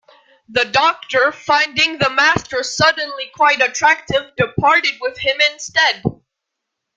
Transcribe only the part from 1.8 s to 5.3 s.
the Master suddenly quite attractive, departed with